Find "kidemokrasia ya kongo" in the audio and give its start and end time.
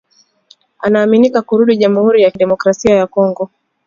2.31-3.51